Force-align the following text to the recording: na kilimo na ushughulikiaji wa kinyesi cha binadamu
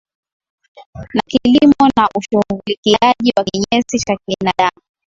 na 1.13 1.21
kilimo 1.27 1.83
na 1.95 2.09
ushughulikiaji 2.15 3.31
wa 3.37 3.43
kinyesi 3.43 3.99
cha 3.99 4.17
binadamu 4.27 4.79